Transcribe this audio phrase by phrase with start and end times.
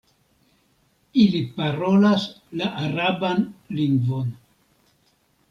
[1.23, 2.25] Ili parolas
[2.63, 3.45] la araban
[3.81, 4.35] lingvon.